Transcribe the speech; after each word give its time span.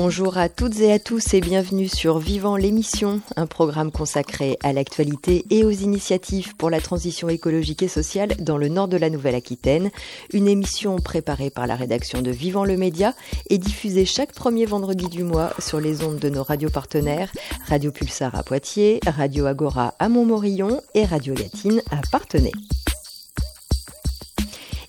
Bonjour 0.00 0.38
à 0.38 0.48
toutes 0.48 0.78
et 0.78 0.92
à 0.92 1.00
tous 1.00 1.34
et 1.34 1.40
bienvenue 1.40 1.88
sur 1.88 2.20
Vivant 2.20 2.56
l'émission, 2.56 3.20
un 3.34 3.48
programme 3.48 3.90
consacré 3.90 4.56
à 4.62 4.72
l'actualité 4.72 5.44
et 5.50 5.64
aux 5.64 5.72
initiatives 5.72 6.54
pour 6.54 6.70
la 6.70 6.80
transition 6.80 7.28
écologique 7.28 7.82
et 7.82 7.88
sociale 7.88 8.36
dans 8.38 8.58
le 8.58 8.68
nord 8.68 8.86
de 8.86 8.96
la 8.96 9.10
Nouvelle-Aquitaine. 9.10 9.90
Une 10.32 10.46
émission 10.46 11.00
préparée 11.00 11.50
par 11.50 11.66
la 11.66 11.74
rédaction 11.74 12.22
de 12.22 12.30
Vivant 12.30 12.64
le 12.64 12.76
Média 12.76 13.12
et 13.50 13.58
diffusée 13.58 14.04
chaque 14.04 14.32
premier 14.32 14.66
vendredi 14.66 15.08
du 15.08 15.24
mois 15.24 15.52
sur 15.58 15.80
les 15.80 16.04
ondes 16.04 16.20
de 16.20 16.28
nos 16.28 16.44
radios 16.44 16.70
partenaires, 16.70 17.32
Radio 17.66 17.90
Pulsar 17.90 18.36
à 18.36 18.44
Poitiers, 18.44 19.00
Radio 19.04 19.46
Agora 19.46 19.94
à 19.98 20.08
Montmorillon 20.08 20.80
et 20.94 21.06
Radio 21.06 21.34
Latine 21.34 21.82
à 21.90 22.00
Partenay. 22.12 22.52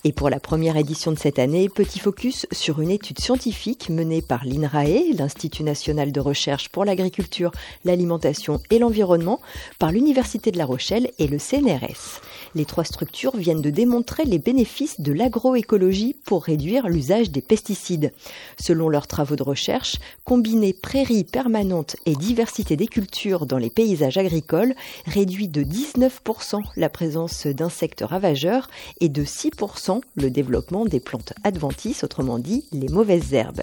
Et 0.06 0.14
pour 0.14 0.30
la 0.30 0.40
première 0.40 0.78
édition 0.78 1.12
de 1.12 1.20
cette 1.20 1.40
année, 1.40 1.68
petit 1.68 2.00
focus 2.00 2.48
sur 2.52 2.80
une 2.80 2.90
étude 2.90 3.20
scientifique 3.20 3.90
menée 3.90 4.22
par 4.22 4.46
l'INRAE, 4.46 5.14
l'Institut 5.18 5.64
national 5.64 6.14
de 6.14 6.20
recherche 6.22 6.70
pour 6.70 6.86
l'agriculture, 6.86 7.52
l'alimentation 7.84 8.62
et 8.70 8.80
l'environnement, 8.80 9.42
par 9.78 9.92
l'Université 9.92 10.52
de 10.52 10.58
La 10.58 10.66
Rochelle 10.66 11.12
et 11.20 11.28
le 11.28 11.38
CNRS. 11.38 12.22
Les 12.56 12.66
trois 12.66 12.84
structures 12.84 13.36
viennent 13.36 13.62
de 13.62 13.70
démontrer 13.70 14.26
les 14.26 14.40
bénéfices 14.40 15.02
de 15.02 15.12
l'agroécologie 15.12 16.16
pour 16.26 16.44
réduire 16.44 16.88
l'usage 16.88 17.30
des 17.30 17.42
pesticides. 17.42 18.12
Selon 18.60 18.90
leurs 18.90 19.08
travaux 19.08 19.36
de 19.36 19.44
recherche, 19.44 19.98
combiner 20.26 20.74
prairies 20.74 21.24
permanentes 21.24 21.96
et 22.06 22.16
diversité 22.16 22.76
des 22.76 22.88
cultures 22.88 23.46
dans 23.46 23.58
les 23.58 23.70
paysages 23.70 24.18
agricoles 24.18 24.74
réduit 25.06 25.48
de 25.48 25.64
19% 25.64 26.62
la 26.76 26.90
présence 26.90 27.48
d'insectes 27.48 28.04
ravageurs 28.08 28.70
et 29.00 29.10
de 29.10 29.24
6% 29.24 30.02
le 30.16 30.30
développement 30.30 30.86
des 30.86 31.00
plantes 31.00 31.34
adventices, 31.44 32.04
autrement 32.04 32.40
dit 32.40 32.66
les 32.72 32.90
mauvaises 32.90 33.34
herbes. 33.34 33.62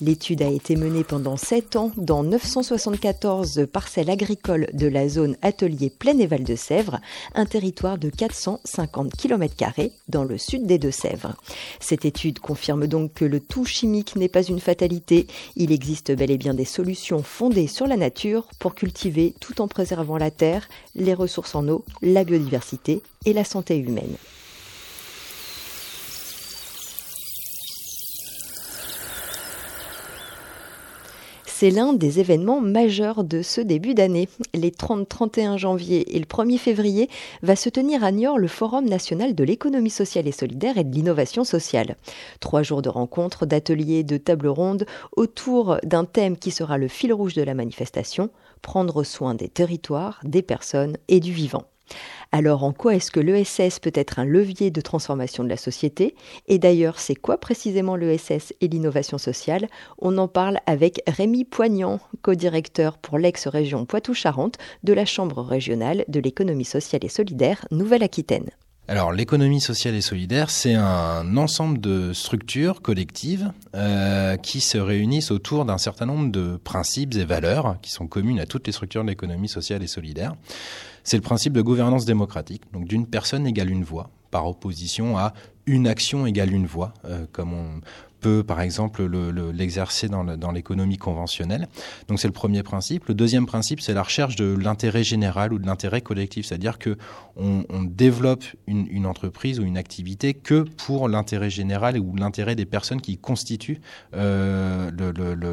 L'étude 0.00 0.42
a 0.42 0.48
été 0.48 0.76
menée 0.76 1.04
pendant 1.04 1.36
7 1.36 1.76
ans 1.76 1.90
dans 1.96 2.22
974 2.22 3.66
parcelles 3.72 4.10
agricoles 4.10 4.68
de 4.72 4.86
la 4.86 5.08
zone 5.08 5.36
Atelier 5.42 5.90
Plaine 5.90 6.20
et 6.20 6.26
Val-de-Sèvres, 6.26 7.00
un 7.34 7.46
territoire 7.46 7.98
de 7.98 8.10
450 8.28 9.12
km 9.16 9.54
dans 10.08 10.24
le 10.24 10.38
sud 10.38 10.66
des 10.66 10.78
Deux-Sèvres. 10.78 11.34
Cette 11.80 12.04
étude 12.04 12.38
confirme 12.38 12.86
donc 12.86 13.14
que 13.14 13.24
le 13.24 13.40
tout 13.40 13.64
chimique 13.64 14.16
n'est 14.16 14.28
pas 14.28 14.42
une 14.42 14.60
fatalité. 14.60 15.26
Il 15.56 15.72
existe 15.72 16.12
bel 16.12 16.30
et 16.30 16.38
bien 16.38 16.54
des 16.54 16.64
solutions 16.64 17.22
fondées 17.22 17.66
sur 17.66 17.86
la 17.86 17.96
nature 17.96 18.46
pour 18.58 18.74
cultiver 18.74 19.34
tout 19.40 19.60
en 19.60 19.68
préservant 19.68 20.18
la 20.18 20.30
terre, 20.30 20.68
les 20.94 21.14
ressources 21.14 21.54
en 21.54 21.68
eau, 21.68 21.84
la 22.02 22.24
biodiversité 22.24 23.02
et 23.24 23.32
la 23.32 23.44
santé 23.44 23.78
humaine. 23.78 24.16
C'est 31.66 31.72
l'un 31.72 31.94
des 31.94 32.20
événements 32.20 32.60
majeurs 32.60 33.24
de 33.24 33.42
ce 33.42 33.60
début 33.60 33.94
d'année. 33.94 34.28
Les 34.54 34.70
30, 34.70 35.08
31 35.08 35.56
janvier 35.56 36.14
et 36.14 36.20
le 36.20 36.24
1er 36.24 36.58
février 36.58 37.10
va 37.42 37.56
se 37.56 37.68
tenir 37.68 38.04
à 38.04 38.12
Niort 38.12 38.38
le 38.38 38.46
Forum 38.46 38.84
national 38.84 39.34
de 39.34 39.42
l'économie 39.42 39.90
sociale 39.90 40.28
et 40.28 40.32
solidaire 40.32 40.78
et 40.78 40.84
de 40.84 40.94
l'innovation 40.94 41.42
sociale. 41.42 41.96
Trois 42.38 42.62
jours 42.62 42.82
de 42.82 42.88
rencontres, 42.88 43.46
d'ateliers, 43.46 44.04
de 44.04 44.16
tables 44.16 44.46
rondes 44.46 44.86
autour 45.16 45.78
d'un 45.82 46.04
thème 46.04 46.36
qui 46.36 46.52
sera 46.52 46.78
le 46.78 46.86
fil 46.86 47.12
rouge 47.12 47.34
de 47.34 47.42
la 47.42 47.54
manifestation, 47.54 48.30
prendre 48.62 49.02
soin 49.02 49.34
des 49.34 49.48
territoires, 49.48 50.20
des 50.22 50.42
personnes 50.42 50.96
et 51.08 51.18
du 51.18 51.32
vivant. 51.32 51.64
Alors 52.32 52.64
en 52.64 52.72
quoi 52.72 52.94
est-ce 52.94 53.10
que 53.10 53.20
l'ESS 53.20 53.78
peut 53.78 53.92
être 53.94 54.18
un 54.18 54.24
levier 54.24 54.70
de 54.70 54.80
transformation 54.80 55.44
de 55.44 55.48
la 55.48 55.56
société? 55.56 56.14
Et 56.48 56.58
d'ailleurs, 56.58 56.98
c'est 56.98 57.14
quoi 57.14 57.38
précisément 57.38 57.96
l'ESS 57.96 58.52
et 58.60 58.68
l'innovation 58.68 59.18
sociale? 59.18 59.68
On 59.98 60.18
en 60.18 60.28
parle 60.28 60.58
avec 60.66 61.00
Rémi 61.06 61.44
Poignant, 61.44 62.00
co-directeur 62.22 62.98
pour 62.98 63.18
l'ex-région 63.18 63.86
Poitou-Charentes 63.86 64.58
de 64.82 64.92
la 64.92 65.04
Chambre 65.04 65.42
régionale 65.42 66.04
de 66.08 66.20
l'économie 66.20 66.64
sociale 66.64 67.04
et 67.04 67.08
solidaire 67.08 67.66
Nouvelle-Aquitaine. 67.70 68.50
Alors 68.88 69.10
l'économie 69.10 69.60
sociale 69.60 69.96
et 69.96 70.00
solidaire, 70.00 70.48
c'est 70.48 70.74
un 70.74 71.36
ensemble 71.36 71.80
de 71.80 72.12
structures 72.12 72.82
collectives 72.82 73.50
euh, 73.74 74.36
qui 74.36 74.60
se 74.60 74.78
réunissent 74.78 75.32
autour 75.32 75.64
d'un 75.64 75.78
certain 75.78 76.06
nombre 76.06 76.30
de 76.30 76.56
principes 76.62 77.16
et 77.16 77.24
valeurs 77.24 77.78
qui 77.82 77.90
sont 77.90 78.06
communes 78.06 78.38
à 78.38 78.46
toutes 78.46 78.64
les 78.68 78.72
structures 78.72 79.02
de 79.02 79.08
l'économie 79.08 79.48
sociale 79.48 79.82
et 79.82 79.88
solidaire. 79.88 80.36
C'est 81.02 81.16
le 81.16 81.22
principe 81.22 81.52
de 81.52 81.62
gouvernance 81.62 82.04
démocratique, 82.04 82.62
donc 82.72 82.86
d'une 82.86 83.08
personne 83.08 83.44
égale 83.44 83.70
une 83.70 83.82
voix, 83.82 84.08
par 84.30 84.46
opposition 84.46 85.18
à 85.18 85.34
une 85.66 85.88
action 85.88 86.24
égale 86.24 86.52
une 86.52 86.66
voix, 86.66 86.94
euh, 87.06 87.26
comme 87.32 87.54
on 87.54 87.80
par 88.46 88.60
exemple 88.60 89.04
l'exercer 89.52 90.08
le, 90.08 90.36
dans 90.36 90.52
l'économie 90.52 90.98
conventionnelle. 90.98 91.68
Donc 92.08 92.20
c'est 92.20 92.28
le 92.28 92.32
premier 92.32 92.62
principe. 92.62 93.06
Le 93.06 93.14
deuxième 93.14 93.46
principe, 93.46 93.80
c'est 93.80 93.94
la 93.94 94.02
recherche 94.02 94.36
de 94.36 94.56
l'intérêt 94.56 95.04
général 95.04 95.52
ou 95.52 95.58
de 95.58 95.66
l'intérêt 95.66 96.00
collectif, 96.00 96.46
c'est-à-dire 96.46 96.78
que 96.78 96.96
on, 97.36 97.64
développe 97.82 98.44
une, 98.66 99.04
entreprise 99.06 99.60
ou 99.60 99.64
une 99.64 99.76
activité 99.76 100.32
que 100.32 100.62
pour 100.62 101.08
l'intérêt 101.08 101.50
général 101.50 101.98
ou 101.98 102.16
l'intérêt 102.16 102.54
des 102.54 102.64
personnes 102.64 103.00
qui 103.02 103.18
constituent 103.18 103.80
euh, 104.14 104.90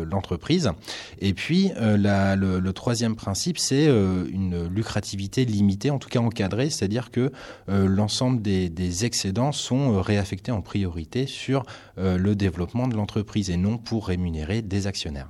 l'entreprise. 0.10 0.72
Et 1.20 1.34
puis 1.34 1.72
euh, 1.78 1.98
le, 2.38 2.74
troisième 2.74 3.16
principe, 3.16 3.58
c'est 3.58 3.88
euh, 3.88 4.26
une 4.32 4.68
lucrativité 4.68 5.44
limitée, 5.44 5.90
en 5.90 6.00
tout 6.00 6.10
cas 6.10 6.20
encadrée, 6.20 6.70
c'est-à-dire 6.70 7.12
que 7.12 7.32
l'ensemble 7.68 8.42
des, 8.42 9.06
excédents 9.06 9.52
sont 9.52 10.02
réaffectés 10.02 10.52
en 10.52 10.62
priorité 10.62 11.26
sur 11.26 11.64
le 11.98 12.36
développement 12.36 12.63
développement 12.64 12.88
de 12.88 12.96
l'entreprise 12.96 13.50
et 13.50 13.58
non 13.58 13.78
pour 13.78 14.08
rémunérer 14.08 14.62
des 14.62 14.88
actionnaires. 14.88 15.30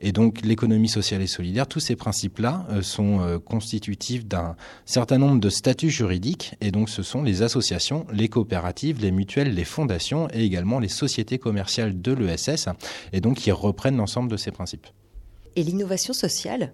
Et 0.00 0.12
donc 0.12 0.42
l'économie 0.42 0.88
sociale 0.88 1.22
et 1.22 1.26
solidaire, 1.26 1.66
tous 1.66 1.80
ces 1.80 1.96
principes-là 1.96 2.66
euh, 2.70 2.82
sont 2.82 3.20
euh, 3.20 3.38
constitutifs 3.38 4.26
d'un 4.26 4.56
certain 4.84 5.18
nombre 5.18 5.40
de 5.40 5.48
statuts 5.48 5.90
juridiques 5.90 6.54
et 6.60 6.70
donc 6.70 6.88
ce 6.88 7.02
sont 7.02 7.22
les 7.22 7.42
associations, 7.42 8.06
les 8.12 8.28
coopératives, 8.28 9.00
les 9.00 9.10
mutuelles, 9.10 9.54
les 9.54 9.64
fondations 9.64 10.28
et 10.32 10.44
également 10.44 10.78
les 10.78 10.88
sociétés 10.88 11.38
commerciales 11.38 12.00
de 12.00 12.12
l'ESS 12.12 12.68
et 13.12 13.20
donc 13.20 13.38
qui 13.38 13.50
reprennent 13.50 13.96
l'ensemble 13.96 14.30
de 14.30 14.36
ces 14.36 14.50
principes. 14.50 14.86
Et 15.56 15.62
l'innovation 15.62 16.12
sociale, 16.12 16.72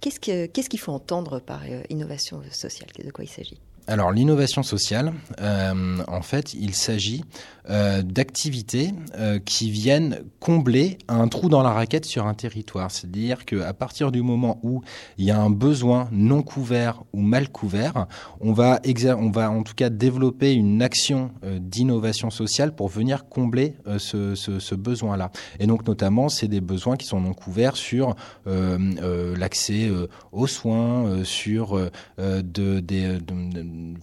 qu'est-ce 0.00 0.68
qu'il 0.68 0.80
faut 0.80 0.92
entendre 0.92 1.40
par 1.40 1.62
euh, 1.68 1.82
innovation 1.90 2.40
sociale? 2.52 2.88
De 3.04 3.10
quoi 3.10 3.24
il 3.24 3.28
s'agit? 3.28 3.58
Alors 3.90 4.12
l'innovation 4.12 4.62
sociale, 4.62 5.12
en 5.38 6.22
fait, 6.22 6.54
il 6.54 6.74
s'agit 6.74 7.24
euh, 7.68 8.02
d'activités 8.02 8.90
euh, 9.16 9.38
qui 9.38 9.70
viennent 9.70 10.24
combler 10.40 10.98
un 11.08 11.28
trou 11.28 11.48
dans 11.48 11.62
la 11.62 11.70
raquette 11.70 12.04
sur 12.04 12.26
un 12.26 12.34
territoire. 12.34 12.90
C'est-à-dire 12.90 13.44
qu'à 13.44 13.74
partir 13.74 14.10
du 14.10 14.22
moment 14.22 14.58
où 14.62 14.82
il 15.18 15.26
y 15.26 15.30
a 15.30 15.38
un 15.38 15.50
besoin 15.50 16.08
non 16.10 16.42
couvert 16.42 17.04
ou 17.12 17.20
mal 17.20 17.48
couvert, 17.48 18.06
on 18.40 18.52
va, 18.52 18.80
on 19.18 19.30
va 19.30 19.50
en 19.50 19.62
tout 19.62 19.74
cas 19.74 19.88
développer 19.88 20.52
une 20.52 20.82
action 20.82 21.30
euh, 21.44 21.58
d'innovation 21.60 22.30
sociale 22.30 22.74
pour 22.74 22.88
venir 22.88 23.28
combler 23.28 23.76
ce, 23.98 24.74
besoin-là. 24.74 25.30
Et 25.60 25.66
donc 25.66 25.86
notamment, 25.86 26.28
c'est 26.28 26.48
des 26.48 26.60
besoins 26.60 26.96
qui 26.96 27.06
sont 27.06 27.20
non 27.20 27.34
couverts 27.34 27.76
sur 27.76 28.16
l'accès 28.46 29.90
aux 30.32 30.46
soins, 30.46 31.22
sur 31.24 31.78
de, 32.18 32.80
des, 32.80 33.18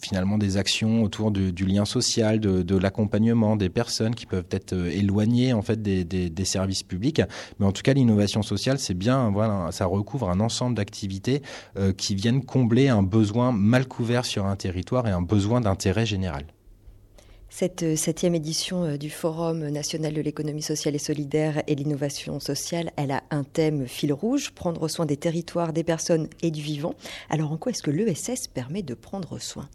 finalement 0.01 0.37
des 0.37 0.57
actions 0.57 1.03
autour 1.03 1.31
du, 1.31 1.65
lien 1.65 1.85
social, 1.85 2.39
de, 2.39 2.77
l'accompagnement 2.77 3.55
des 3.55 3.69
personnes 3.69 4.15
qui 4.15 4.25
peuvent 4.25 4.47
être 4.51 4.73
euh, 4.73 4.89
éloignées 4.91 5.53
en 5.53 5.61
fait 5.61 5.81
des, 5.81 6.03
des, 6.03 6.45
services 6.45 6.83
publics. 6.83 7.21
Mais 7.59 7.65
en 7.65 7.71
tout 7.71 7.81
cas, 7.81 7.93
l'innovation 7.93 8.41
sociale, 8.41 8.79
c'est 8.79 8.93
bien, 8.93 9.31
voilà, 9.31 9.71
ça 9.71 9.85
recouvre 9.85 10.29
un 10.29 10.39
ensemble 10.39 10.75
d'activités 10.75 11.41
euh, 11.77 11.91
qui 11.93 12.15
viennent 12.15 12.43
combler 12.43 12.87
un 12.87 13.03
besoin 13.03 13.51
mal 13.51 13.87
couvert 13.87 14.25
sur 14.25 14.45
un 14.45 14.55
territoire 14.55 15.07
et 15.07 15.11
un 15.11 15.21
besoin 15.21 15.61
d'intérêt 15.61 16.05
général. 16.05 16.45
Cette 17.49 17.83
euh, 17.83 17.95
septième 17.95 18.35
édition 18.35 18.97
du 18.97 19.09
Forum 19.09 19.69
national 19.69 20.13
de 20.13 20.21
l'économie 20.21 20.61
sociale 20.61 20.95
et 20.95 20.99
solidaire 20.99 21.63
et 21.67 21.75
l'innovation 21.75 22.39
sociale, 22.39 22.91
elle 22.97 23.11
a 23.11 23.23
un 23.31 23.43
thème 23.43 23.87
fil 23.87 24.11
rouge, 24.13 24.51
prendre 24.51 24.87
soin 24.87 25.05
des 25.05 25.17
territoires, 25.17 25.73
des 25.73 25.83
personnes 25.83 26.27
et 26.41 26.51
du 26.51 26.61
vivant. 26.61 26.93
Alors 27.29 27.51
en 27.51 27.57
quoi 27.57 27.71
est-ce 27.71 27.83
que 27.83 27.91
l'ESS 27.91 28.47
permet 28.47 28.83
de 28.83 28.93
prendre 28.93 29.39
soin? 29.39 29.69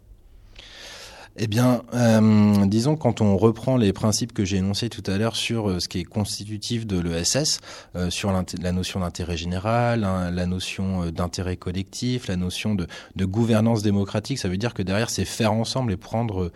Eh 1.35 1.47
bien, 1.47 1.81
euh, 1.95 2.65
disons 2.67 2.95
quand 2.95 3.19
on 3.19 3.37
reprend 3.37 3.75
les 3.75 3.91
principes 3.91 4.33
que 4.33 4.45
j'ai 4.45 4.57
énoncés 4.57 4.89
tout 4.89 5.01
à 5.07 5.17
l'heure 5.17 5.35
sur 5.35 5.67
euh, 5.67 5.79
ce 5.79 5.87
qui 5.87 5.99
est 5.99 6.03
constitutif 6.03 6.85
de 6.85 6.99
l'ESS, 6.99 7.59
euh, 7.95 8.11
sur 8.11 8.31
la 8.31 8.71
notion 8.71 8.99
d'intérêt 8.99 9.35
général, 9.35 10.03
hein, 10.03 10.29
la 10.29 10.45
notion 10.45 11.09
d'intérêt 11.09 11.57
collectif, 11.57 12.27
la 12.27 12.35
notion 12.35 12.75
de, 12.75 12.85
gouvernance 13.25 13.81
démocratique, 13.81 14.37
ça 14.37 14.47
veut 14.47 14.57
dire 14.57 14.75
que 14.75 14.83
derrière, 14.83 15.09
c'est 15.09 15.25
faire 15.25 15.53
ensemble 15.53 15.91
et 15.91 15.97
prendre 15.97 16.51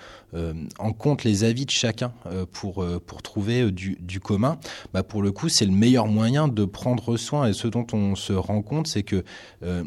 en 0.78 0.92
compte 0.92 1.24
les 1.24 1.46
avis 1.46 1.66
de 1.66 1.72
chacun 1.72 2.12
pour, 2.52 2.86
pour 3.06 3.22
trouver 3.22 3.72
du, 3.72 3.98
du 4.02 4.20
commun. 4.20 4.60
Bah, 4.94 5.02
pour 5.02 5.24
le 5.24 5.32
coup, 5.32 5.48
c'est 5.48 5.66
le 5.66 5.72
meilleur 5.72 6.08
moyen 6.08 6.50
de 6.50 6.66
prendre 6.66 7.16
soin. 7.16 7.48
Et 7.48 7.54
ce 7.54 7.68
dont 7.68 7.88
on 7.94 8.16
se 8.16 8.34
rend 8.34 8.62
compte, 8.62 8.88
c'est 8.88 9.04
que 9.04 9.24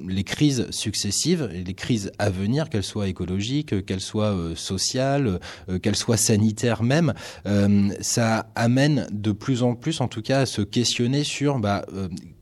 les 0.09 0.25
crises 0.25 0.67
successives, 0.71 1.49
les 1.53 1.75
crises 1.75 2.11
à 2.19 2.31
venir, 2.31 2.71
qu'elles 2.71 2.83
soient 2.83 3.09
écologiques, 3.09 3.85
qu'elles 3.85 4.01
soient 4.01 4.35
sociales, 4.57 4.80
sociale, 4.81 5.41
qu'elle 5.83 5.97
soit 5.97 6.17
sanitaire 6.17 6.83
même, 6.83 7.13
ça 8.01 8.47
amène 8.55 9.07
de 9.13 9.33
plus 9.33 9.63
en 9.63 9.75
plus, 9.75 10.01
en 10.01 10.09
tout 10.09 10.23
cas, 10.23 10.41
à 10.41 10.47
se 10.47 10.63
questionner 10.63 11.23
sur 11.23 11.59
bah, 11.59 11.85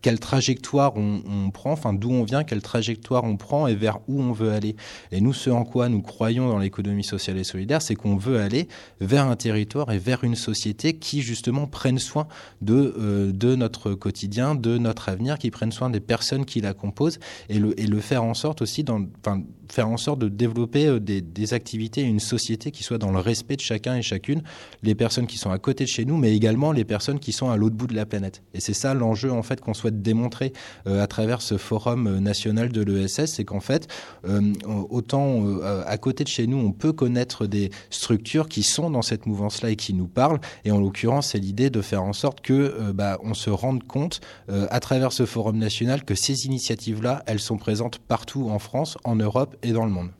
quelle 0.02 0.20
trajectoire 0.20 0.92
on, 0.96 1.50
prend, 1.50 1.72
enfin 1.72 1.92
d'où 1.92 2.10
on 2.10 2.24
vient, 2.24 2.44
quelle 2.44 2.62
trajectoire 2.62 3.24
on 3.24 3.36
prend 3.36 3.66
et 3.66 3.74
vers 3.74 3.98
où 4.08 4.20
on 4.20 4.32
veut 4.32 4.52
aller. 4.52 4.76
Et 5.12 5.20
nous, 5.20 5.32
ce 5.32 5.50
en 5.50 5.64
quoi 5.64 5.88
nous 5.88 6.02
croyons 6.02 6.48
dans 6.48 6.58
l'économie 6.58 7.04
sociale 7.04 7.38
et 7.38 7.44
solidaire, 7.44 7.82
c'est 7.82 7.94
qu'on 7.94 8.16
veut 8.16 8.38
aller 8.38 8.68
vers 9.00 9.26
un 9.26 9.36
territoire 9.36 9.90
et 9.92 9.98
vers 9.98 10.24
une 10.24 10.34
société 10.34 10.94
qui 10.94 11.22
justement 11.22 11.66
prenne 11.66 11.98
soin 11.98 12.26
de, 12.62 12.94
euh, 12.98 13.32
de 13.32 13.54
notre 13.54 13.94
quotidien, 13.94 14.54
de 14.54 14.78
notre 14.78 15.08
avenir, 15.08 15.38
qui 15.38 15.50
prenne 15.50 15.72
soin 15.72 15.90
des 15.90 16.00
personnes 16.00 16.44
qui 16.44 16.60
la 16.60 16.74
composent 16.74 17.18
et 17.48 17.58
le, 17.58 17.78
et 17.80 17.86
le 17.86 18.00
faire 18.00 18.24
en 18.24 18.34
sorte 18.34 18.62
aussi, 18.62 18.84
enfin, 19.20 19.42
faire 19.70 19.88
en 19.88 19.96
sorte 19.96 20.20
de 20.20 20.28
développer 20.28 20.86
euh, 20.86 21.00
des, 21.00 21.20
des 21.20 21.54
activités 21.54 22.02
et 22.02 22.04
une 22.04 22.20
société 22.20 22.70
qui 22.70 22.82
soit 22.82 22.98
dans 22.98 23.12
le 23.12 23.18
respect 23.18 23.56
de 23.56 23.60
chacun 23.60 23.96
et 23.96 24.02
chacune, 24.02 24.42
les 24.82 24.94
personnes 24.94 25.26
qui 25.26 25.38
sont 25.38 25.50
à 25.50 25.58
côté 25.58 25.84
de 25.84 25.88
chez 25.88 26.04
nous, 26.04 26.16
mais 26.16 26.34
également 26.34 26.72
les 26.72 26.84
personnes 26.84 27.18
qui 27.18 27.32
sont 27.32 27.50
à 27.50 27.56
l'autre 27.56 27.76
bout 27.76 27.86
de 27.86 27.94
la 27.94 28.06
planète. 28.06 28.42
Et 28.54 28.60
c'est 28.60 28.74
ça 28.74 28.94
l'enjeu 28.94 29.32
en 29.32 29.42
fait 29.42 29.60
qu'on 29.60 29.74
souhaite 29.74 29.97
démontrer 29.98 30.52
euh, 30.86 31.02
à 31.02 31.06
travers 31.06 31.42
ce 31.42 31.56
forum 31.56 32.06
euh, 32.06 32.20
national 32.20 32.70
de 32.70 32.82
l'ESS, 32.82 33.26
c'est 33.26 33.44
qu'en 33.44 33.60
fait, 33.60 33.88
euh, 34.26 34.52
autant 34.90 35.44
à 35.86 35.98
côté 35.98 36.24
de 36.24 36.28
chez 36.28 36.46
nous, 36.46 36.58
on 36.58 36.72
peut 36.72 36.92
connaître 36.92 37.46
des 37.46 37.70
structures 37.90 38.48
qui 38.48 38.62
sont 38.62 38.90
dans 38.90 39.02
cette 39.02 39.26
mouvance-là 39.26 39.70
et 39.70 39.76
qui 39.76 39.94
nous 39.94 40.06
parlent. 40.06 40.40
Et 40.64 40.70
en 40.70 40.80
l'occurrence, 40.80 41.28
c'est 41.28 41.38
l'idée 41.38 41.70
de 41.70 41.80
faire 41.82 42.02
en 42.02 42.12
sorte 42.12 42.40
que 42.40 42.92
bah, 42.92 43.18
on 43.22 43.34
se 43.34 43.50
rende 43.50 43.84
compte 43.84 44.20
à 44.48 44.80
travers 44.80 45.12
ce 45.12 45.26
forum 45.26 45.58
national 45.58 46.04
que 46.04 46.14
ces 46.14 46.46
initiatives-là, 46.46 47.22
elles 47.26 47.40
sont 47.40 47.56
présentes 47.56 47.98
partout 47.98 48.48
en 48.50 48.58
France, 48.58 48.98
en 49.04 49.16
Europe 49.16 49.56
et 49.62 49.72
dans 49.72 49.84
le 49.84 49.90
monde. 49.90 50.10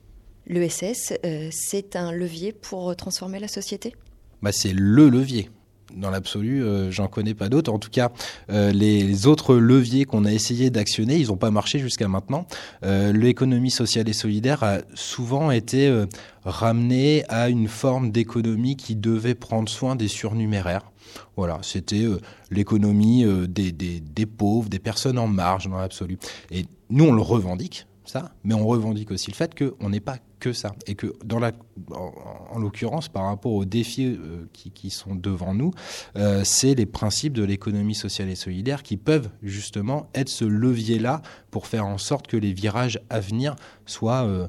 L'ESS, 0.47 1.15
c'est 1.51 1.97
un 1.97 2.13
levier 2.13 2.53
pour 2.53 2.95
transformer 2.97 3.39
la 3.39 3.49
société? 3.49 3.95
Bah, 4.43 4.53
C'est 4.53 4.73
le 4.73 5.09
levier 5.09 5.51
dans 5.95 6.11
l'absolu, 6.11 6.63
euh, 6.63 6.91
j'en 6.91 7.09
connais 7.09 7.35
pas 7.35 7.49
d'autres. 7.49 7.73
En 7.73 7.79
tout 7.79 7.91
cas, 7.91 8.11
euh, 8.51 8.73
les, 8.73 9.27
autres 9.27 9.57
leviers 9.57 10.05
qu'on 10.05 10.25
a 10.25 10.33
essayé 10.33 10.71
d'actionner, 10.71 11.17
ils 11.17 11.29
n'ont 11.29 11.37
pas 11.37 11.51
marché 11.51 11.79
jusqu'à 11.79 12.09
maintenant. 12.09 12.47
Euh, 12.85 13.13
l'économie 13.13 13.71
sociale 13.71 14.09
et 14.09 14.13
solidaire 14.13 14.63
a 14.63 14.79
souvent 14.95 15.51
été 15.51 16.07
ramenée 16.45 17.25
à 17.29 17.49
une 17.49 17.69
forme 17.69 18.11
d'économie 18.11 18.77
qui 18.77 18.97
devait 18.97 19.35
prendre 19.35 19.69
soin 19.69 19.97
des 19.97 20.09
surnuméraires. 20.09 20.91
Voilà, 21.37 21.59
c'était 21.63 22.07
l'économie 22.51 23.25
des, 23.49 23.73
des, 23.73 24.01
des, 24.01 24.27
pauvres, 24.27 24.69
des 24.69 24.79
personnes 24.79 25.19
en 25.19 25.27
marge 25.27 25.69
dans 25.69 25.79
l'absolu. 25.79 26.19
Et 26.51 26.67
nous, 26.91 27.05
on 27.05 27.13
le 27.13 27.23
revendique 27.23 27.87
ça, 28.09 28.33
mais 28.43 28.55
on 28.55 28.67
revendique 28.67 29.11
aussi 29.11 29.31
le 29.31 29.37
fait 29.37 29.55
qu'on 29.55 29.91
n'est 29.91 30.01
pas 30.01 30.17
que 30.39 30.53
ça. 30.53 30.75
Et 30.87 30.95
que, 30.95 31.15
dans 31.25 31.39
la, 31.39 31.53
en, 31.91 32.59
l'occurrence, 32.59 33.09
par 33.09 33.25
rapport 33.25 33.53
aux 33.53 33.65
défis 33.65 34.07
euh, 34.07 34.47
qui, 34.53 34.71
qui, 34.71 34.91
sont 34.91 35.15
devant 35.15 35.55
nous, 35.55 35.73
euh, 36.17 36.43
c'est 36.45 36.75
les 36.75 36.87
principes 36.87 37.33
de 37.33 37.45
l'économie 37.45 37.95
sociale 37.95 38.29
et 38.29 38.35
solidaire 38.35 38.83
qui 38.83 38.97
peuvent 38.97 39.31
justement 39.43 40.09
être 40.15 40.29
ce 40.29 40.45
levier-là 40.45 41.23
pour 41.51 41.67
faire 41.67 41.87
en 41.87 41.99
sorte 41.99 42.27
que 42.27 42.37
les 42.37 42.53
virages 42.53 43.01
à 43.11 43.21
venir 43.21 43.57
soient 43.87 44.25
euh, 44.25 44.49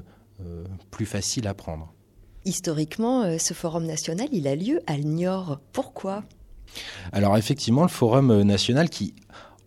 plus 0.90 1.06
faciles 1.06 1.46
à 1.46 1.54
prendre. 1.54 1.92
Historiquement, 2.44 3.38
ce 3.38 3.52
forum 3.52 3.84
national, 3.84 4.28
il 4.32 4.48
a 4.48 4.56
lieu 4.56 4.80
à 4.86 4.96
Niort. 4.96 5.60
Pourquoi? 5.72 6.24
Alors 7.12 7.36
effectivement, 7.36 7.82
le 7.82 7.88
Forum 7.88 8.42
national 8.42 8.90
qui 8.90 9.14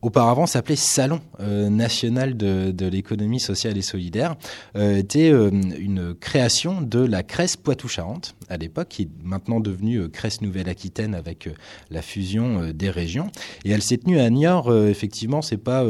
auparavant 0.03 0.45
s'appelait 0.45 0.75
Salon 0.75 1.21
euh, 1.39 1.69
national 1.69 2.37
de, 2.37 2.87
l'économie 2.87 3.39
sociale 3.39 3.77
et 3.77 3.81
solidaire, 3.81 4.35
euh, 4.75 4.97
était 4.97 5.31
euh, 5.31 5.49
une 5.49 6.13
création 6.13 6.81
de 6.81 6.99
la 6.99 7.23
Cresse 7.23 7.55
Poitou-Charentes 7.55 8.35
à 8.49 8.57
l'époque, 8.57 8.89
qui 8.89 9.03
est 9.03 9.09
maintenant 9.23 9.59
devenue 9.59 10.09
Cresse 10.09 10.41
Nouvelle-Aquitaine 10.41 11.15
avec 11.15 11.49
la 11.89 12.01
fusion 12.01 12.71
des 12.73 12.89
régions. 12.89 13.31
Et 13.63 13.71
elle 13.71 13.81
s'est 13.81 13.97
tenue 13.97 14.19
à 14.19 14.29
Niort. 14.29 14.75
effectivement, 14.75 15.41
c'est 15.41 15.57
pas 15.57 15.85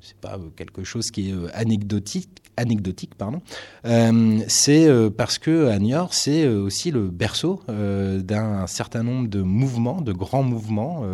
c'est 0.00 0.16
pas 0.20 0.38
quelque 0.56 0.84
chose 0.84 1.10
qui 1.10 1.30
est 1.30 1.34
anecdotique, 1.54 2.42
anecdotique 2.56 3.14
pardon. 3.14 3.40
c'est 4.48 4.88
parce 5.16 5.38
que 5.38 5.68
à 5.68 5.78
Niort, 5.78 6.14
c'est 6.14 6.46
aussi 6.48 6.90
le 6.90 7.08
berceau 7.08 7.62
d'un 7.68 8.66
certain 8.66 9.02
nombre 9.02 9.28
de 9.28 9.42
mouvements, 9.42 10.00
de 10.00 10.12
grands 10.12 10.42
mouvements, 10.42 11.04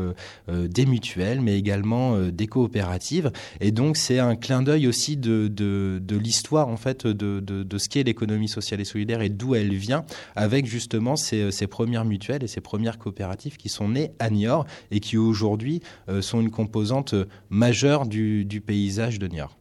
des 0.49 0.87
mutuelles, 0.87 1.41
mais 1.41 1.59
également 1.59 1.95
euh, 2.15 2.31
des 2.31 2.47
coopératives. 2.47 3.31
Et 3.61 3.71
donc, 3.71 3.97
c'est 3.97 4.19
un 4.19 4.37
clin 4.37 4.63
d'œil 4.63 4.87
aussi 4.89 5.17
de, 5.17 5.49
de, 5.49 6.17
l'histoire, 6.17 6.69
en 6.69 6.77
fait, 6.77 7.07
de, 7.07 7.41
de 7.41 7.79
ce 7.79 7.89
qu'est 7.89 8.03
l'économie 8.03 8.49
sociale 8.49 8.81
et 8.81 8.85
solidaire 8.85 9.21
et 9.21 9.29
d'où 9.29 9.55
elle 9.55 9.75
vient, 9.75 10.05
avec 10.37 10.67
justement 10.67 11.17
ces, 11.17 11.51
ces, 11.51 11.67
premières 11.67 12.05
mutuelles 12.05 12.43
et 12.43 12.49
ces 12.49 12.61
premières 12.61 12.99
coopératives 12.99 13.57
qui 13.57 13.69
sont 13.69 13.89
nées 13.89 14.13
à 14.19 14.31
Niort 14.31 14.67
et 14.91 15.01
qui 15.01 15.17
aujourd'hui 15.17 15.81
euh, 16.09 16.23
sont 16.23 16.41
une 16.41 16.51
composante 16.51 17.15
majeure 17.51 17.74
du, 18.06 18.44
du 18.44 18.61
paysage 18.61 19.19
de 19.19 19.26
Niort. 19.26 19.56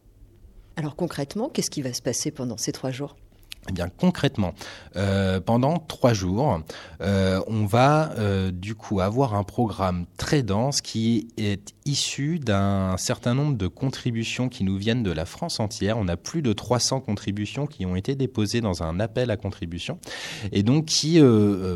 Alors 0.76 0.96
concrètement, 0.96 1.48
qu'est-ce 1.48 1.70
qui 1.70 1.82
va 1.82 1.92
se 1.92 2.02
passer 2.02 2.30
pendant 2.30 2.56
ces 2.56 2.72
trois 2.72 2.90
jours? 2.90 3.16
Eh 3.70 3.72
bien, 3.72 3.88
concrètement, 3.88 4.52
euh, 4.96 5.40
pendant 5.40 5.78
trois 5.78 6.12
jours, 6.12 6.60
euh, 7.00 7.40
on 7.46 7.64
va 7.64 8.12
euh, 8.18 8.50
du 8.50 8.74
coup 8.74 9.00
avoir 9.00 9.34
un 9.34 9.42
programme 9.42 10.04
très 10.18 10.42
dense 10.42 10.82
qui 10.82 11.28
est 11.38 11.74
issu 11.86 12.38
d'un 12.38 12.96
certain 12.98 13.34
nombre 13.34 13.56
de 13.56 13.66
contributions 13.66 14.50
qui 14.50 14.64
nous 14.64 14.76
viennent 14.76 15.02
de 15.02 15.10
la 15.10 15.24
France 15.24 15.60
entière. 15.60 15.96
On 15.96 16.08
a 16.08 16.18
plus 16.18 16.42
de 16.42 16.52
300 16.52 17.00
contributions 17.00 17.66
qui 17.66 17.86
ont 17.86 17.96
été 17.96 18.14
déposées 18.14 18.60
dans 18.60 18.82
un 18.82 19.00
appel 19.00 19.30
à 19.30 19.38
contribution 19.38 19.98
et 20.52 20.62
donc 20.62 20.84
qui 20.84 21.20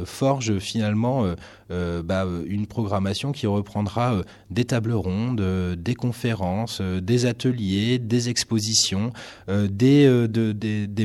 forge 0.05 0.58
finalement 0.58 1.25
bah, 1.70 2.26
une 2.47 2.67
programmation 2.67 3.32
qui 3.32 3.47
reprendra 3.47 4.23
des 4.50 4.65
tables 4.65 4.93
rondes, 4.93 5.41
des 5.79 5.94
conférences, 5.94 6.81
des 6.81 7.26
ateliers, 7.26 7.99
des 7.99 8.29
expositions, 8.29 9.12
des, 9.49 10.09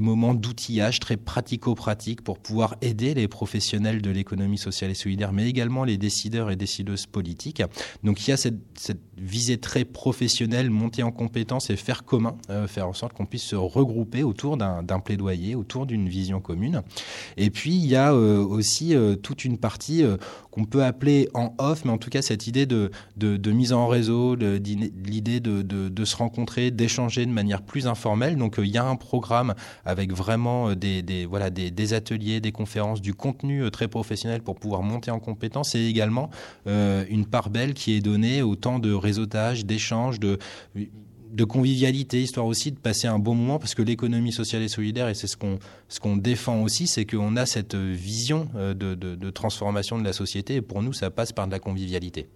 moments 0.01 0.33
d'outils 0.33 0.79
très 0.99 1.17
pratico-pratique 1.17 2.21
pour 2.21 2.39
pouvoir 2.39 2.75
aider 2.81 3.13
les 3.13 3.27
professionnels 3.27 4.01
de 4.01 4.11
l'économie 4.11 4.57
sociale 4.57 4.91
et 4.91 4.95
solidaire, 4.95 5.33
mais 5.33 5.47
également 5.47 5.83
les 5.83 5.97
décideurs 5.97 6.51
et 6.51 6.55
décideuses 6.55 7.05
politiques. 7.05 7.63
Donc 8.03 8.25
il 8.25 8.31
y 8.31 8.33
a 8.33 8.37
cette, 8.37 8.57
visée 9.23 9.57
très 9.57 9.85
professionnelle, 9.85 10.69
monter 10.69 11.01
en 11.01 11.11
compétences 11.11 11.69
et 11.69 11.75
faire 11.75 12.03
commun, 12.03 12.35
euh, 12.49 12.67
faire 12.67 12.87
en 12.87 12.93
sorte 12.93 13.13
qu'on 13.13 13.25
puisse 13.25 13.43
se 13.43 13.55
regrouper 13.55 14.23
autour 14.23 14.57
d'un 14.57 14.99
plaidoyer, 14.99 15.55
autour 15.55 15.85
d'une 15.85 16.09
vision 16.09 16.41
commune. 16.41 16.81
Et 17.37 17.49
puis 17.49 17.73
il 17.73 17.85
y 17.85 17.95
a 17.95 18.13
euh, 18.13 18.43
aussi 18.43 18.95
euh, 18.95 19.15
toute 19.15 19.45
une 19.45 19.57
partie 19.57 20.03
qu'on 20.51 20.65
peut 20.65 20.83
appeler 20.83 21.29
en 21.33 21.55
off, 21.57 21.85
mais 21.85 21.91
en 21.91 21.97
tout 21.97 22.09
cas 22.09 22.21
cette 22.21 22.47
idée 22.47 22.65
de, 22.65 22.91
mise 23.51 23.73
en 23.73 23.87
réseau, 23.87 24.35
l'idée 24.35 25.39
de, 25.39 26.05
se 26.05 26.15
rencontrer, 26.15 26.69
d'échanger 26.71 27.25
de 27.25 27.31
manière 27.31 27.61
plus 27.61 27.87
informelle. 27.87 28.35
Donc 28.35 28.55
il 28.57 28.67
y 28.67 28.77
a 28.77 28.85
un 28.85 28.95
programme 28.95 29.53
avec 29.85 30.11
vraiment 30.13 30.75
des, 30.75 31.93
ateliers, 31.93 32.41
des 32.41 32.51
conférences, 32.51 33.01
du 33.01 33.13
contenu 33.13 33.69
très 33.71 33.87
professionnel 33.87 34.41
pour 34.41 34.55
pouvoir 34.55 34.83
monter 34.83 35.11
en 35.11 35.19
compétences 35.19 35.75
et 35.75 35.85
également 35.85 36.29
une 36.65 37.25
part 37.25 37.49
belle 37.49 37.73
qui 37.73 37.93
est 37.93 38.01
donnée 38.01 38.41
au 38.41 38.55
temps 38.55 38.79
de 38.79 38.91
réseautage, 39.13 39.65
d'échange, 39.65 40.19
de 40.19 40.37
de 41.33 41.45
convivialité, 41.45 42.21
histoire 42.21 42.45
aussi 42.45 42.71
de 42.71 42.77
passer 42.77 43.07
un 43.07 43.17
bon 43.17 43.33
moment, 43.33 43.57
parce 43.57 43.73
que 43.73 43.81
l'économie 43.81 44.31
sociale 44.31 44.61
et 44.61 44.67
solidaire, 44.67 45.09
et 45.09 45.15
c'est 45.15 45.25
ce 45.25 45.35
qu'on 45.35 45.57
ce 45.87 46.19
défend 46.19 46.61
aussi, 46.61 46.85
c'est 46.85 47.05
qu'on 47.05 47.35
a 47.37 47.47
cette 47.47 47.73
vision 47.73 48.47
de, 48.53 48.93
de 48.93 49.29
transformation 49.31 49.97
de 49.97 50.03
la 50.03 50.13
société, 50.13 50.57
et 50.57 50.61
pour 50.61 50.83
nous, 50.83 50.93
ça 50.93 51.09
passe 51.09 51.31
par 51.31 51.47
de 51.47 51.51
la 51.51 51.57
convivialité. 51.57 52.27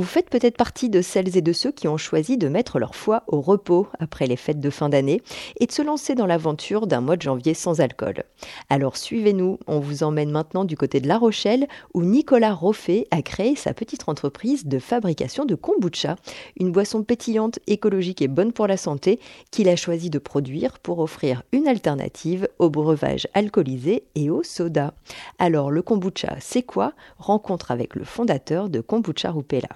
Vous 0.00 0.06
faites 0.06 0.30
peut-être 0.30 0.56
partie 0.56 0.88
de 0.88 1.02
celles 1.02 1.36
et 1.36 1.42
de 1.42 1.52
ceux 1.52 1.72
qui 1.72 1.86
ont 1.86 1.98
choisi 1.98 2.38
de 2.38 2.48
mettre 2.48 2.78
leur 2.78 2.94
foi 2.94 3.22
au 3.26 3.42
repos 3.42 3.86
après 3.98 4.26
les 4.26 4.36
fêtes 4.36 4.58
de 4.58 4.70
fin 4.70 4.88
d'année 4.88 5.20
et 5.60 5.66
de 5.66 5.72
se 5.72 5.82
lancer 5.82 6.14
dans 6.14 6.24
l'aventure 6.24 6.86
d'un 6.86 7.02
mois 7.02 7.18
de 7.18 7.22
janvier 7.22 7.52
sans 7.52 7.82
alcool. 7.82 8.24
Alors 8.70 8.96
suivez-nous, 8.96 9.58
on 9.66 9.78
vous 9.78 10.02
emmène 10.02 10.30
maintenant 10.30 10.64
du 10.64 10.74
côté 10.74 11.00
de 11.00 11.06
La 11.06 11.18
Rochelle 11.18 11.68
où 11.92 12.02
Nicolas 12.02 12.54
Roffet 12.54 13.08
a 13.10 13.20
créé 13.20 13.56
sa 13.56 13.74
petite 13.74 14.08
entreprise 14.08 14.64
de 14.64 14.78
fabrication 14.78 15.44
de 15.44 15.54
kombucha, 15.54 16.16
une 16.58 16.72
boisson 16.72 17.02
pétillante, 17.02 17.58
écologique 17.66 18.22
et 18.22 18.28
bonne 18.28 18.54
pour 18.54 18.66
la 18.66 18.78
santé 18.78 19.20
qu'il 19.50 19.68
a 19.68 19.76
choisi 19.76 20.08
de 20.08 20.18
produire 20.18 20.78
pour 20.78 21.00
offrir 21.00 21.42
une 21.52 21.68
alternative 21.68 22.48
au 22.58 22.70
breuvage 22.70 23.28
alcoolisé 23.34 24.04
et 24.14 24.30
au 24.30 24.44
soda. 24.44 24.94
Alors 25.38 25.70
le 25.70 25.82
kombucha, 25.82 26.36
c'est 26.40 26.62
quoi? 26.62 26.94
Rencontre 27.18 27.70
avec 27.70 27.96
le 27.96 28.04
fondateur 28.04 28.70
de 28.70 28.80
Kombucha 28.80 29.30
Rupela. 29.30 29.68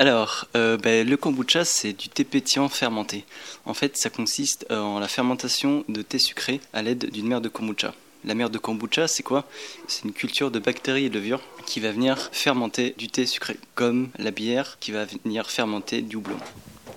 Alors, 0.00 0.46
euh, 0.56 0.78
ben, 0.78 1.06
le 1.06 1.16
kombucha, 1.18 1.66
c'est 1.66 1.92
du 1.92 2.08
thé 2.08 2.24
pétillant 2.24 2.70
fermenté. 2.70 3.26
En 3.66 3.74
fait, 3.74 3.98
ça 3.98 4.08
consiste 4.08 4.64
euh, 4.70 4.80
en 4.80 4.98
la 4.98 5.08
fermentation 5.08 5.84
de 5.90 6.00
thé 6.00 6.18
sucré 6.18 6.62
à 6.72 6.80
l'aide 6.80 7.10
d'une 7.10 7.26
mère 7.26 7.42
de 7.42 7.50
kombucha. 7.50 7.92
La 8.24 8.34
mère 8.34 8.48
de 8.48 8.56
kombucha, 8.56 9.08
c'est 9.08 9.22
quoi? 9.22 9.46
C'est 9.88 10.04
une 10.04 10.14
culture 10.14 10.50
de 10.50 10.58
bactéries 10.58 11.04
et 11.04 11.10
de 11.10 11.18
levures 11.18 11.42
qui 11.66 11.80
va 11.80 11.92
venir 11.92 12.30
fermenter 12.32 12.94
du 12.96 13.08
thé 13.08 13.26
sucré, 13.26 13.58
comme 13.74 14.08
la 14.18 14.30
bière 14.30 14.78
qui 14.80 14.90
va 14.90 15.04
venir 15.04 15.50
fermenter 15.50 16.00
du 16.00 16.16
houblon. 16.16 16.38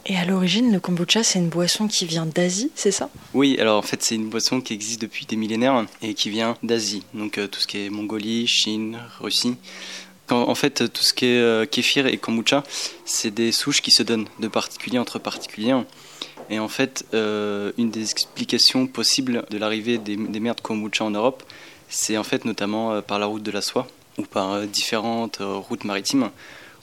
Et 0.06 0.16
à 0.18 0.24
l'origine, 0.24 0.72
le 0.72 0.80
kombucha, 0.80 1.24
c'est 1.24 1.40
une 1.40 1.50
boisson 1.50 1.90
qui 1.90 2.06
vient 2.06 2.26
d'Asie, 2.26 2.72
c'est 2.76 2.92
ça? 2.92 3.10
Oui, 3.34 3.58
alors 3.60 3.80
en 3.80 3.82
fait, 3.82 4.02
c'est 4.04 4.16
une 4.16 4.30
boisson 4.30 4.60
qui 4.60 4.74
existe 4.74 5.02
depuis 5.02 5.26
des 5.26 5.38
millénaires 5.38 5.86
et 6.02 6.14
qui 6.14 6.30
vient 6.30 6.58
d'Asie. 6.64 7.04
Donc 7.14 7.38
euh, 7.38 7.48
tout 7.48 7.60
ce 7.60 7.68
qui 7.68 7.86
est 7.86 7.90
Mongolie, 7.90 8.48
Chine, 8.48 8.98
Russie. 9.20 9.56
En 10.30 10.56
fait, 10.56 10.92
tout 10.92 11.04
ce 11.04 11.14
qui 11.14 11.26
est 11.26 11.42
euh, 11.42 11.66
kéfir 11.66 12.08
et 12.08 12.18
kombucha, 12.18 12.64
c'est 13.06 13.30
des 13.30 13.52
souches 13.52 13.82
qui 13.82 13.92
se 13.92 14.04
donnent 14.04 14.28
de 14.40 14.48
particulier 14.48 14.98
entre 14.98 15.20
particuliers. 15.20 15.76
Et 16.50 16.60
en 16.60 16.70
fait, 16.70 17.06
euh, 17.14 17.72
une 17.78 17.92
des 17.92 18.12
explications 18.12 18.88
possibles 18.88 19.46
de 19.50 19.58
l'arrivée 19.58 19.98
des, 19.98 20.16
des 20.16 20.40
mers 20.40 20.56
de 20.56 20.62
kombucha 20.62 21.04
en 21.04 21.12
Europe, 21.12 21.44
c'est 21.90 22.18
en 22.18 22.24
fait 22.24 22.46
notamment 22.46 23.02
par 23.02 23.20
la 23.20 23.26
route 23.26 23.44
de 23.44 23.52
la 23.52 23.62
soie 23.62 23.88
ou 24.18 24.24
par 24.24 24.62
différentes 24.64 25.40
routes 25.42 25.84
maritimes 25.84 26.32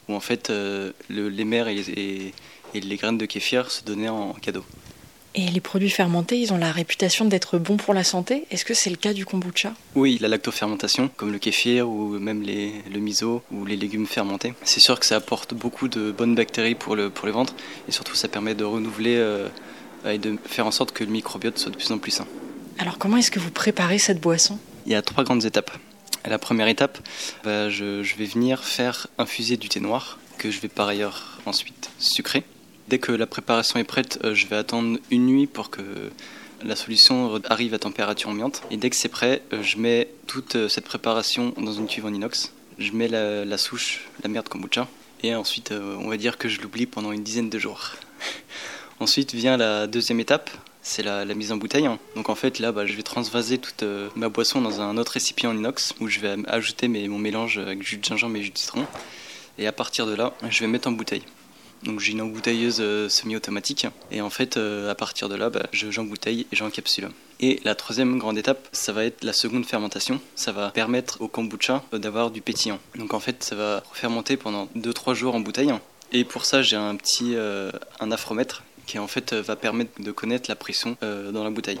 où 0.07 0.15
en 0.15 0.19
fait 0.19 0.49
le, 0.49 0.93
les 1.09 1.45
mers 1.45 1.67
et 1.67 2.33
les 2.73 2.95
graines 2.95 3.17
de 3.17 3.25
kéfir 3.25 3.71
se 3.71 3.83
donnaient 3.83 4.09
en 4.09 4.33
cadeau. 4.33 4.63
Et 5.33 5.47
les 5.47 5.61
produits 5.61 5.89
fermentés, 5.89 6.39
ils 6.39 6.51
ont 6.51 6.57
la 6.57 6.73
réputation 6.73 7.23
d'être 7.23 7.57
bons 7.57 7.77
pour 7.77 7.93
la 7.93 8.03
santé. 8.03 8.45
Est-ce 8.51 8.65
que 8.65 8.73
c'est 8.73 8.89
le 8.89 8.97
cas 8.97 9.13
du 9.13 9.25
kombucha? 9.25 9.73
Oui, 9.95 10.17
la 10.19 10.27
lactofermentation, 10.27 11.09
comme 11.15 11.31
le 11.31 11.39
kéfir 11.39 11.87
ou 11.87 12.19
même 12.19 12.41
les, 12.41 12.73
le 12.93 12.99
miso 12.99 13.41
ou 13.49 13.65
les 13.65 13.77
légumes 13.77 14.07
fermentés. 14.07 14.53
C'est 14.63 14.81
sûr 14.81 14.99
que 14.99 15.05
ça 15.05 15.15
apporte 15.15 15.53
beaucoup 15.53 15.87
de 15.87 16.11
bonnes 16.11 16.35
bactéries 16.35 16.75
pour 16.75 16.97
le, 16.97 17.09
pour 17.09 17.27
le 17.27 17.31
ventre 17.31 17.55
et 17.87 17.93
surtout 17.93 18.15
ça 18.15 18.27
permet 18.27 18.55
de 18.55 18.65
renouveler 18.65 19.15
euh, 19.15 19.47
et 20.05 20.17
de 20.17 20.37
faire 20.45 20.67
en 20.67 20.71
sorte 20.71 20.91
que 20.91 21.05
le 21.05 21.11
microbiote 21.11 21.57
soit 21.57 21.71
de 21.71 21.77
plus 21.77 21.91
en 21.91 21.97
plus 21.97 22.11
sain. 22.11 22.27
Alors 22.77 22.97
comment 22.97 23.15
est-ce 23.15 23.31
que 23.31 23.39
vous 23.39 23.51
préparez 23.51 23.99
cette 23.99 24.19
boisson? 24.19 24.59
Il 24.85 24.91
y 24.91 24.95
a 24.95 25.01
trois 25.01 25.23
grandes 25.23 25.45
étapes. 25.45 25.71
La 26.25 26.39
première 26.39 26.67
étape, 26.67 26.99
bah, 27.45 27.69
je, 27.69 28.03
je 28.03 28.15
vais 28.15 28.25
venir 28.25 28.63
faire 28.65 29.07
infuser 29.17 29.55
du 29.55 29.69
thé 29.69 29.79
noir 29.79 30.19
que 30.37 30.51
je 30.51 30.59
vais 30.59 30.67
par 30.67 30.89
ailleurs 30.89 31.39
ensuite 31.45 31.89
sucrer. 31.99 32.43
Dès 32.91 32.99
que 32.99 33.13
la 33.13 33.25
préparation 33.25 33.79
est 33.79 33.85
prête, 33.85 34.19
euh, 34.25 34.35
je 34.35 34.47
vais 34.47 34.57
attendre 34.57 34.99
une 35.11 35.25
nuit 35.25 35.47
pour 35.47 35.69
que 35.69 35.81
la 36.61 36.75
solution 36.75 37.39
arrive 37.45 37.73
à 37.73 37.79
température 37.79 38.29
ambiante. 38.29 38.63
Et 38.69 38.75
dès 38.75 38.89
que 38.89 38.97
c'est 38.97 39.07
prêt, 39.07 39.41
euh, 39.53 39.63
je 39.63 39.77
mets 39.77 40.09
toute 40.27 40.57
euh, 40.57 40.67
cette 40.67 40.83
préparation 40.83 41.53
dans 41.55 41.71
une 41.71 41.87
cuve 41.87 42.05
en 42.05 42.13
inox. 42.13 42.51
Je 42.79 42.91
mets 42.91 43.07
la, 43.07 43.57
souche, 43.57 44.09
la 44.23 44.29
merde 44.29 44.49
kombucha. 44.49 44.89
Et 45.23 45.33
ensuite, 45.33 45.71
on 45.71 46.09
va 46.09 46.17
dire 46.17 46.37
que 46.37 46.49
je 46.49 46.59
l'oublie 46.59 46.85
pendant 46.85 47.13
une 47.13 47.23
dizaine 47.23 47.49
de 47.49 47.59
jours. 47.59 47.91
ensuite 48.99 49.33
vient 49.33 49.55
la 49.55 49.87
deuxième 49.87 50.19
étape, 50.19 50.49
c'est 50.81 51.03
la, 51.03 51.23
mise 51.33 51.53
en 51.53 51.57
bouteille. 51.57 51.89
Donc 52.17 52.27
en 52.27 52.35
fait 52.35 52.59
là, 52.59 52.73
bah, 52.73 52.85
je 52.85 52.93
vais 52.93 53.03
transvaser 53.03 53.57
toute 53.57 53.85
ma 54.15 54.27
boisson 54.27 54.59
dans 54.59 54.81
un 54.81 54.97
autre 54.97 55.13
récipient 55.13 55.51
en 55.51 55.55
inox 55.55 55.93
où 56.01 56.09
je 56.09 56.19
vais 56.19 56.35
ajouter 56.47 56.89
mon 56.89 57.19
mélange 57.19 57.57
avec 57.59 57.83
jus 57.83 57.97
de 57.97 58.03
gingembre 58.03 58.35
et 58.35 58.43
jus 58.43 58.49
de 58.49 58.57
citron. 58.57 58.85
Et 59.59 59.67
à 59.67 59.71
partir 59.71 60.07
de 60.07 60.15
là, 60.15 60.33
je 60.49 60.59
vais 60.59 60.67
mettre 60.67 60.89
en 60.89 60.91
bouteille. 60.91 61.23
Donc 61.83 61.99
j'ai 61.99 62.11
une 62.11 62.21
embouteilleuse 62.21 62.77
euh, 62.79 63.09
semi-automatique 63.09 63.87
et 64.11 64.21
en 64.21 64.29
fait 64.29 64.57
euh, 64.57 64.91
à 64.91 64.95
partir 64.95 65.29
de 65.29 65.35
là 65.35 65.49
bah, 65.49 65.65
j'embouteille 65.71 66.45
et 66.51 66.55
j'encapsule. 66.55 67.09
Et 67.39 67.59
la 67.63 67.73
troisième 67.73 68.19
grande 68.19 68.37
étape, 68.37 68.67
ça 68.71 68.93
va 68.93 69.03
être 69.03 69.23
la 69.23 69.33
seconde 69.33 69.65
fermentation. 69.65 70.21
Ça 70.35 70.51
va 70.51 70.69
permettre 70.69 71.21
au 71.21 71.27
kombucha 71.27 71.83
euh, 71.93 71.97
d'avoir 71.97 72.29
du 72.29 72.41
pétillant. 72.41 72.79
Donc 72.95 73.15
en 73.15 73.19
fait 73.19 73.43
ça 73.43 73.55
va 73.55 73.83
fermenter 73.93 74.37
pendant 74.37 74.67
2-3 74.77 75.15
jours 75.15 75.33
en 75.33 75.39
bouteille. 75.39 75.73
Et 76.11 76.23
pour 76.23 76.45
ça 76.45 76.61
j'ai 76.61 76.75
un 76.75 76.95
petit 76.95 77.35
un 77.99 78.11
afromètre 78.11 78.63
qui 78.85 78.99
en 78.99 79.07
fait 79.07 79.33
va 79.33 79.55
permettre 79.55 80.01
de 80.01 80.11
connaître 80.11 80.49
la 80.49 80.55
pression 80.55 80.97
dans 81.01 81.43
la 81.43 81.49
bouteille. 81.49 81.79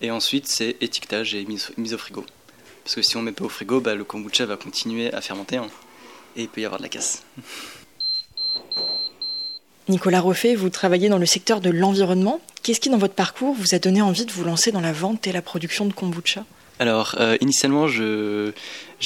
Et 0.00 0.12
ensuite 0.12 0.46
c'est 0.46 0.76
étiquetage 0.80 1.34
et 1.34 1.44
mise, 1.44 1.94
au 1.94 1.98
frigo. 1.98 2.24
Parce 2.84 2.94
que 2.94 3.02
si 3.02 3.16
on 3.16 3.22
met 3.22 3.32
pas 3.32 3.44
au 3.44 3.48
frigo, 3.48 3.80
bah, 3.80 3.96
le 3.96 4.04
kombucha 4.04 4.46
va 4.46 4.56
continuer 4.56 5.12
à 5.12 5.20
fermenter 5.20 5.56
hein. 5.56 5.66
et 6.36 6.42
il 6.42 6.48
peut 6.48 6.60
y 6.60 6.64
avoir 6.64 6.78
de 6.78 6.84
la 6.84 6.88
casse. 6.88 7.24
Nicolas 9.88 10.20
Roffet, 10.20 10.56
vous 10.56 10.68
travaillez 10.68 11.08
dans 11.08 11.18
le 11.18 11.26
secteur 11.26 11.60
de 11.60 11.70
l'environnement. 11.70 12.40
Qu'est-ce 12.64 12.80
qui, 12.80 12.90
dans 12.90 12.98
votre 12.98 13.14
parcours, 13.14 13.54
vous 13.54 13.74
a 13.74 13.78
donné 13.78 14.02
envie 14.02 14.26
de 14.26 14.32
vous 14.32 14.42
lancer 14.42 14.72
dans 14.72 14.80
la 14.80 14.92
vente 14.92 15.28
et 15.28 15.32
la 15.32 15.42
production 15.42 15.86
de 15.86 15.92
kombucha? 15.92 16.44
Alors, 16.80 17.14
euh, 17.20 17.36
initialement, 17.40 17.86
j'ai 17.86 18.52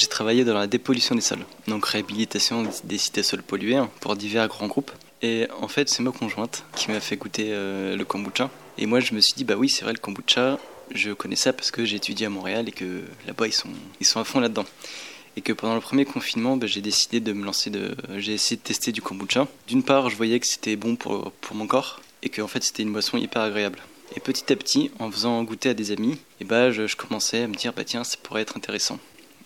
travaillé 0.09 0.43
dans 0.43 0.55
la 0.55 0.65
dépollution 0.65 1.13
des 1.13 1.21
sols, 1.21 1.45
donc 1.67 1.85
réhabilitation 1.85 2.67
des 2.83 2.97
sites 2.97 3.21
sols 3.21 3.43
pollués 3.43 3.75
hein, 3.75 3.89
pour 3.99 4.15
divers 4.15 4.47
grands 4.47 4.65
groupes. 4.65 4.91
Et 5.21 5.47
en 5.61 5.67
fait, 5.67 5.87
c'est 5.87 6.01
ma 6.01 6.11
conjointe 6.11 6.65
qui 6.75 6.89
m'a 6.89 6.99
fait 6.99 7.15
goûter 7.15 7.49
euh, 7.51 7.95
le 7.95 8.03
kombucha. 8.03 8.49
Et 8.79 8.87
moi, 8.87 8.99
je 8.99 9.13
me 9.13 9.21
suis 9.21 9.35
dit, 9.35 9.43
bah 9.43 9.53
oui, 9.55 9.69
c'est 9.69 9.83
vrai, 9.83 9.93
le 9.93 9.99
kombucha, 9.99 10.57
je 10.95 11.11
connais 11.11 11.35
ça 11.35 11.53
parce 11.53 11.69
que 11.69 11.85
j'ai 11.85 11.97
étudié 11.97 12.25
à 12.25 12.29
Montréal 12.29 12.67
et 12.67 12.71
que 12.71 13.03
là-bas, 13.27 13.45
ils 13.45 13.53
sont, 13.53 13.69
ils 13.99 14.05
sont 14.07 14.19
à 14.19 14.23
fond 14.23 14.39
là-dedans 14.39 14.65
et 15.37 15.41
que 15.41 15.53
pendant 15.53 15.75
le 15.75 15.81
premier 15.81 16.05
confinement, 16.05 16.57
ben, 16.57 16.67
j'ai 16.67 16.81
décidé 16.81 17.19
de 17.19 17.33
me 17.33 17.45
lancer 17.45 17.69
de. 17.69 17.95
J'ai 18.17 18.33
essayé 18.33 18.57
de 18.57 18.61
tester 18.61 18.91
du 18.91 19.01
kombucha. 19.01 19.47
D'une 19.67 19.83
part, 19.83 20.09
je 20.09 20.15
voyais 20.15 20.39
que 20.39 20.47
c'était 20.47 20.75
bon 20.75 20.95
pour, 20.95 21.31
pour 21.31 21.55
mon 21.55 21.67
corps 21.67 22.01
et 22.23 22.29
que 22.29 22.41
en 22.41 22.47
fait 22.47 22.63
c'était 22.63 22.83
une 22.83 22.91
boisson 22.91 23.17
hyper 23.17 23.41
agréable. 23.41 23.79
Et 24.15 24.19
petit 24.19 24.51
à 24.51 24.55
petit, 24.55 24.91
en 24.99 25.09
faisant 25.09 25.41
goûter 25.43 25.69
à 25.69 25.73
des 25.73 25.91
amis, 25.91 26.17
et 26.39 26.43
ben, 26.43 26.71
je, 26.71 26.95
commençais 26.95 27.43
à 27.43 27.47
me 27.47 27.55
dire 27.55 27.73
bah 27.73 27.85
tiens, 27.85 28.03
ça 28.03 28.17
pourrait 28.21 28.41
être 28.41 28.57
intéressant. 28.57 28.99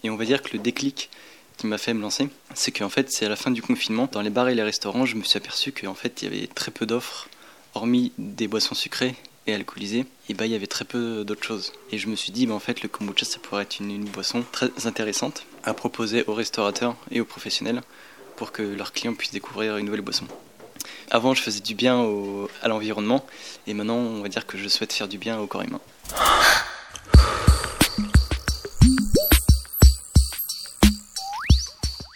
Et 0.03 0.09
on 0.09 0.15
va 0.15 0.25
dire 0.25 0.41
que 0.41 0.49
le 0.53 0.59
déclic 0.59 1.09
qui 1.57 1.67
m'a 1.67 1.77
fait 1.77 1.93
me 1.93 2.01
lancer, 2.01 2.29
c'est 2.53 2.71
qu'en 2.71 2.89
fait, 2.89 3.11
c'est 3.11 3.25
à 3.25 3.29
la 3.29 3.35
fin 3.35 3.51
du 3.51 3.61
confinement, 3.61 4.09
dans 4.11 4.21
les 4.21 4.29
bars 4.29 4.49
et 4.49 4.55
les 4.55 4.63
restaurants, 4.63 5.05
je 5.05 5.15
me 5.15 5.23
suis 5.23 5.37
aperçu 5.37 5.71
qu'en 5.71 5.93
fait, 5.93 6.21
il 6.21 6.25
y 6.25 6.37
avait 6.37 6.47
très 6.47 6.71
peu 6.71 6.85
d'offres, 6.85 7.29
hormis 7.75 8.11
des 8.17 8.47
boissons 8.47 8.75
sucrées 8.75 9.15
et 9.47 9.53
alcoolisées, 9.53 10.05
et 10.29 10.33
bah 10.33 10.45
il 10.45 10.51
y 10.51 10.55
avait 10.55 10.67
très 10.67 10.85
peu 10.85 11.23
d'autres 11.23 11.43
choses. 11.43 11.73
Et 11.91 11.97
je 11.97 12.07
me 12.07 12.15
suis 12.15 12.31
dit, 12.31 12.47
bah, 12.47 12.53
en 12.53 12.59
fait, 12.59 12.81
le 12.81 12.89
kombucha, 12.89 13.25
ça 13.25 13.39
pourrait 13.39 13.63
être 13.63 13.79
une, 13.79 14.05
boisson 14.05 14.43
très 14.51 14.69
intéressante 14.85 15.45
à 15.63 15.73
proposer 15.73 16.23
aux 16.27 16.33
restaurateurs 16.33 16.95
et 17.11 17.21
aux 17.21 17.25
professionnels 17.25 17.81
pour 18.35 18.51
que 18.51 18.61
leurs 18.61 18.91
clients 18.91 19.13
puissent 19.13 19.31
découvrir 19.31 19.77
une 19.77 19.85
nouvelle 19.85 20.01
boisson. 20.01 20.25
Avant, 21.11 21.33
je 21.33 21.41
faisais 21.41 21.61
du 21.61 21.75
bien 21.75 22.05
à 22.61 22.67
l'environnement, 22.67 23.25
et 23.67 23.73
maintenant, 23.73 23.97
on 23.97 24.21
va 24.21 24.29
dire 24.29 24.45
que 24.45 24.57
je 24.57 24.67
souhaite 24.67 24.93
faire 24.93 25.07
du 25.07 25.17
bien 25.17 25.39
au 25.39 25.47
corps 25.47 25.61
humain. 25.61 25.81